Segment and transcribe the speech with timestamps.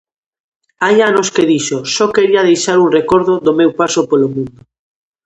[0.83, 4.59] Hai anos que dixo: "só quería deixar un recordo do meu paso polo mundo".